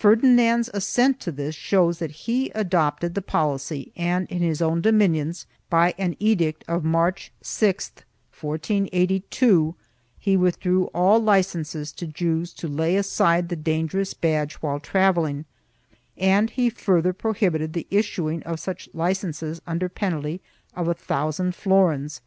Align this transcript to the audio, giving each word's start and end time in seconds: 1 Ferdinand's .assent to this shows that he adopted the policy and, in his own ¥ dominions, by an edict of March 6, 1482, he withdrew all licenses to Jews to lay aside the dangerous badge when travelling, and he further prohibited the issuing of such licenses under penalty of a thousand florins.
1 0.00 0.18
Ferdinand's 0.20 0.70
.assent 0.72 1.18
to 1.18 1.32
this 1.32 1.52
shows 1.56 1.98
that 1.98 2.12
he 2.12 2.50
adopted 2.50 3.16
the 3.16 3.20
policy 3.20 3.90
and, 3.96 4.28
in 4.30 4.38
his 4.38 4.62
own 4.62 4.78
¥ 4.78 4.82
dominions, 4.82 5.44
by 5.68 5.92
an 5.98 6.14
edict 6.20 6.64
of 6.68 6.84
March 6.84 7.32
6, 7.42 7.90
1482, 8.40 9.74
he 10.20 10.36
withdrew 10.36 10.84
all 10.94 11.18
licenses 11.18 11.90
to 11.90 12.06
Jews 12.06 12.52
to 12.52 12.68
lay 12.68 12.94
aside 12.94 13.48
the 13.48 13.56
dangerous 13.56 14.14
badge 14.14 14.54
when 14.62 14.78
travelling, 14.78 15.46
and 16.16 16.50
he 16.50 16.70
further 16.70 17.12
prohibited 17.12 17.72
the 17.72 17.88
issuing 17.90 18.44
of 18.44 18.60
such 18.60 18.88
licenses 18.94 19.60
under 19.66 19.88
penalty 19.88 20.40
of 20.76 20.86
a 20.86 20.94
thousand 20.94 21.56
florins. 21.56 22.20